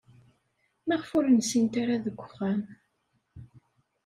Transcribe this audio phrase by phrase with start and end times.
[0.87, 2.61] Maɣef ur nsint ara deg uxxam?